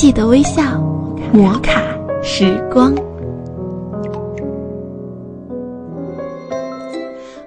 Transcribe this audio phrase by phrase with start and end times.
[0.00, 0.80] 记得微笑，
[1.30, 2.96] 摩卡时光。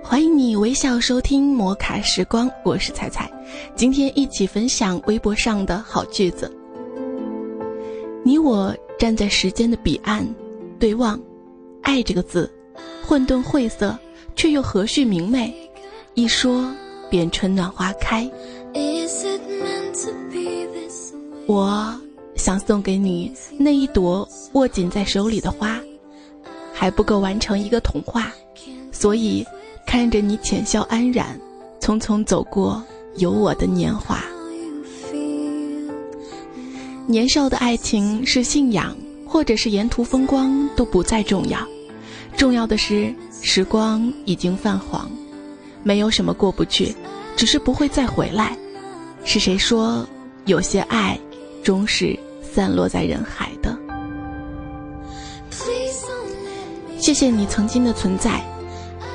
[0.04, 3.28] 欢迎你微笑收听摩卡时光，我是彩彩。
[3.76, 6.56] 今天一起分享微博上的好句子。
[8.24, 10.24] 你我站在时间的彼岸，
[10.78, 11.20] 对望，
[11.82, 12.48] 爱这个字，
[13.04, 13.98] 混沌晦涩，
[14.36, 15.52] 却又和煦明媚。
[16.14, 16.72] 一说
[17.10, 18.30] 便春暖花开。
[21.48, 22.00] 我
[22.44, 25.80] 想送给你那一朵握紧在手里的花，
[26.74, 28.34] 还不够完成一个童话，
[28.92, 29.48] 所以
[29.88, 31.40] 看着你浅笑安然，
[31.80, 32.84] 匆匆走过
[33.16, 34.22] 有我的年华。
[37.08, 38.94] 年少的爱情是信仰，
[39.26, 41.66] 或者是沿途风光都不再重要，
[42.36, 45.10] 重要的是时光已经泛黄，
[45.82, 46.94] 没有什么过不去，
[47.38, 48.58] 只是不会再回来。
[49.24, 50.06] 是谁说
[50.44, 51.18] 有些爱？
[51.64, 52.20] 终是
[52.54, 53.78] 散落在人海的。
[57.00, 58.42] 谢谢你曾经的存在，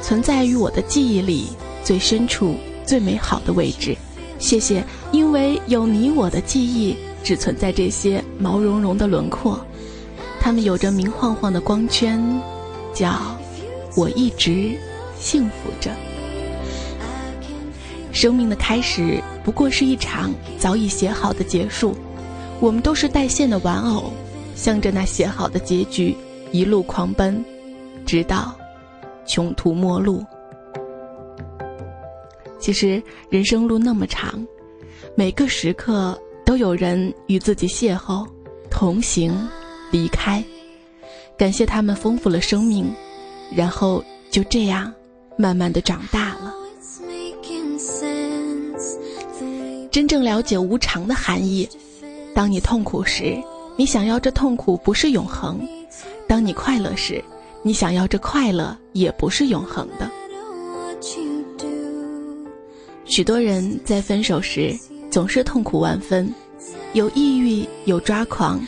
[0.02, 1.50] 存在于我的记忆里
[1.84, 3.96] 最深处、最美好的位置。
[4.38, 9.58] 谢谢，因为有你，我的记忆只存在这些毛茸茸的轮廓，
[10.40, 12.22] 它们有着明晃晃的光圈，
[12.92, 13.38] 叫
[13.96, 14.76] 我一直
[15.18, 15.90] 幸福着。
[18.12, 21.96] 生命的开始不过是一场早已写好的结束。
[22.60, 24.12] 我们都是带线的玩偶，
[24.56, 26.16] 向着那写好的结局
[26.50, 27.44] 一路狂奔，
[28.04, 28.54] 直到
[29.26, 30.24] 穷途末路。
[32.58, 33.00] 其实
[33.30, 34.44] 人生路那么长，
[35.14, 38.26] 每个时刻都有人与自己邂逅、
[38.68, 39.32] 同行、
[39.92, 40.42] 离开。
[41.36, 42.92] 感谢他们丰富了生命，
[43.54, 44.92] 然后就这样
[45.36, 46.52] 慢慢的长大了。
[49.92, 51.68] 真正了解无常的含义。
[52.38, 53.36] 当你痛苦时，
[53.74, 55.58] 你想要这痛苦不是永恒；
[56.28, 57.20] 当你快乐时，
[57.64, 60.08] 你想要这快乐也不是永恒的。
[63.04, 64.72] 许多人在分手时
[65.10, 66.32] 总是痛苦万分，
[66.92, 68.64] 有抑郁，有抓狂，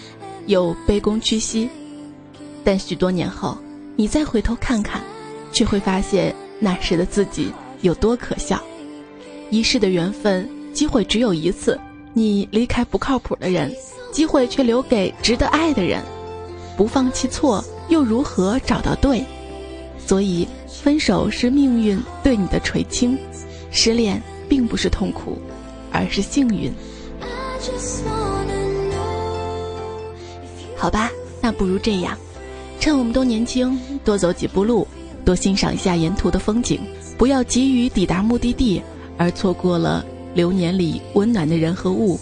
[0.47, 1.71] 有卑躬屈膝。
[2.65, 3.57] 但许多年后，
[3.95, 5.01] 你再回头看看，
[5.53, 8.61] 却会发现那时的自己有多可笑。
[9.49, 11.79] 一世的缘分，机会只有一次。
[12.13, 13.73] 你离开不靠谱的人，
[14.13, 16.03] 机会却留给值得爱的人。
[16.77, 19.25] 不放弃错，又如何找到对？
[19.99, 23.17] 所以，分手是命运对你的垂青，
[23.71, 25.39] 失恋并不是痛苦，
[25.93, 26.73] 而是幸运。
[30.77, 31.11] 好吧，
[31.41, 32.19] 那不如这样，
[32.81, 34.89] 趁我们都年轻，多走几步路，
[35.25, 36.81] 多欣赏一下沿途的风景，
[37.17, 38.83] 不要急于抵达目的地，
[39.17, 40.05] 而错过了。
[40.35, 42.19] 流年里温暖的人和物，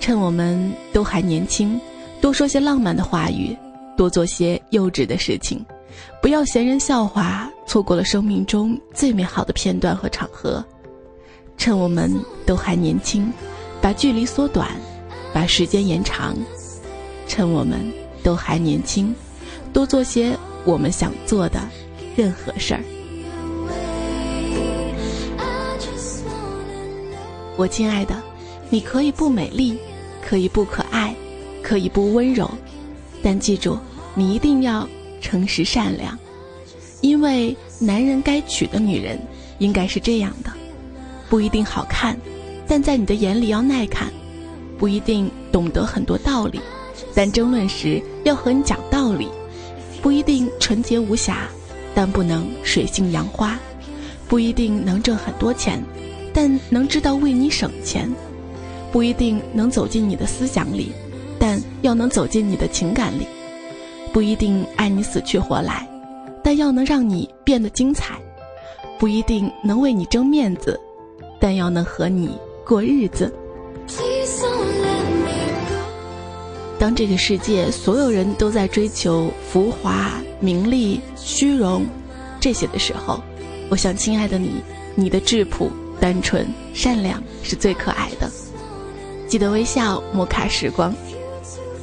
[0.00, 1.80] 趁我们都还年轻，
[2.20, 3.56] 多说些浪漫的话语，
[3.96, 5.64] 多做些幼稚的事情，
[6.20, 10.64] 不要嫌人笑话，错过了生命中最美好的片段和场合。
[11.58, 12.12] 趁我们
[12.44, 13.32] 都还年轻，
[13.80, 14.70] 把距离缩短，
[15.32, 16.36] 把时间延长。
[17.26, 17.80] 趁我们
[18.22, 19.14] 都还年轻，
[19.72, 21.60] 多做些我们想做的
[22.14, 22.82] 任何事儿。
[27.56, 28.22] 我亲爱的，
[28.68, 29.78] 你可以不美丽，
[30.20, 31.14] 可以不可爱，
[31.62, 32.50] 可以不温柔，
[33.22, 33.78] 但记住，
[34.14, 34.86] 你一定要
[35.22, 36.18] 诚实善良，
[37.00, 39.18] 因为男人该娶的女人
[39.58, 40.50] 应该是这样的：
[41.30, 42.16] 不一定好看，
[42.68, 44.08] 但在你的眼里要耐看；
[44.76, 46.60] 不一定懂得很多道理，
[47.14, 49.28] 但争论时要和你讲道理；
[50.02, 51.48] 不一定纯洁无瑕，
[51.94, 53.56] 但不能水性杨花；
[54.28, 55.82] 不一定能挣很多钱。
[56.36, 58.12] 但能知道为你省钱，
[58.92, 60.92] 不一定能走进你的思想里，
[61.38, 63.24] 但要能走进你的情感里；
[64.12, 65.88] 不一定爱你死去活来，
[66.44, 68.16] 但要能让你变得精彩；
[68.98, 70.78] 不一定能为你争面子，
[71.40, 72.36] 但要能和你
[72.66, 73.32] 过日子。
[76.78, 81.86] 当这个世界所有人都在追求浮华、名利、虚荣
[82.38, 83.22] 这些的时候，
[83.70, 84.60] 我想，亲爱的你，
[84.94, 85.70] 你的质朴。
[86.00, 88.30] 单纯善良是最可爱的，
[89.28, 90.94] 记得微笑，摩卡时光，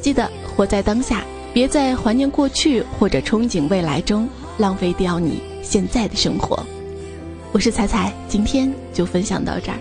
[0.01, 1.24] 记得活在当下，
[1.54, 4.27] 别在怀念过去或者憧憬未来中
[4.57, 6.63] 浪费掉你现在的生活。
[7.51, 9.77] 我是彩彩，今天就分享到这儿。